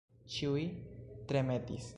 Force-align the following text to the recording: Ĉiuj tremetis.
Ĉiuj 0.35 0.63
tremetis. 1.33 1.89